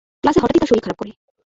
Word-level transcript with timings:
ক্লাসে 0.23 0.39
হঠাৎই 0.41 0.61
ওর 0.61 0.69
শরীর 0.69 0.83
খারাপ 0.83 0.97
করে। 0.99 1.11